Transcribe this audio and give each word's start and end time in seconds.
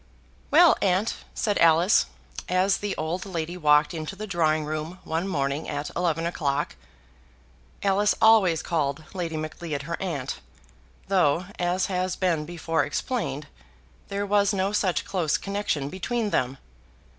"Well, 0.49 0.77
aunt," 0.81 1.13
said 1.35 1.59
Alice, 1.59 2.07
as 2.49 2.77
the 2.77 2.97
old 2.97 3.23
lady 3.23 3.55
walked 3.55 3.93
into 3.93 4.15
the 4.15 4.25
drawing 4.25 4.65
room 4.65 4.97
one 5.03 5.27
morning 5.27 5.69
at 5.69 5.91
eleven 5.95 6.25
o'clock. 6.25 6.75
Alice 7.83 8.15
always 8.19 8.63
called 8.63 9.03
Lady 9.13 9.37
Macleod 9.37 9.83
her 9.83 10.01
aunt, 10.01 10.39
though, 11.07 11.45
as 11.59 11.85
has 11.85 12.15
been 12.15 12.47
before 12.47 12.83
explained, 12.83 13.45
there 14.07 14.25
was 14.25 14.53
no 14.55 14.71
such 14.71 15.05
close 15.05 15.37
connexion 15.37 15.87
between 15.87 16.31
them. 16.31 16.57